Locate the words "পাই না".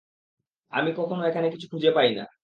1.95-2.23